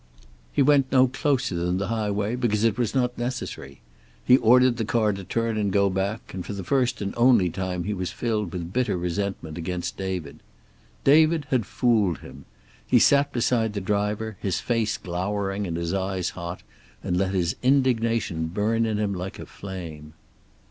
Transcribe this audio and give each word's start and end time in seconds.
He 0.51 0.63
went 0.63 0.91
no 0.91 1.07
closer 1.07 1.53
than 1.53 1.77
the 1.77 1.89
highway, 1.89 2.35
because 2.35 2.63
it 2.63 2.75
was 2.75 2.95
not 2.95 3.19
necessary. 3.19 3.81
He 4.25 4.37
ordered 4.37 4.77
the 4.77 4.83
car 4.83 5.13
to 5.13 5.23
turn 5.23 5.57
and 5.59 5.71
go 5.71 5.91
back, 5.91 6.33
and 6.33 6.43
for 6.43 6.53
the 6.53 6.63
first 6.63 7.03
and 7.03 7.13
only 7.15 7.51
time 7.51 7.83
he 7.83 7.93
was 7.93 8.09
filled 8.09 8.51
with 8.51 8.73
bitter 8.73 8.97
resentment 8.97 9.59
against 9.59 9.97
David. 9.97 10.39
David 11.03 11.45
had 11.51 11.67
fooled 11.67 12.17
him. 12.21 12.45
He 12.87 12.97
sat 12.97 13.31
beside 13.31 13.73
the 13.73 13.79
driver, 13.79 14.37
his 14.41 14.59
face 14.59 14.97
glowering 14.97 15.67
and 15.67 15.77
his 15.77 15.93
eyes 15.93 16.31
hot, 16.31 16.63
and 17.03 17.15
let 17.15 17.35
his 17.35 17.55
indignation 17.61 18.47
burn 18.47 18.87
in 18.87 18.97
him 18.97 19.13
like 19.13 19.37
a 19.37 19.45
flame. 19.45 20.13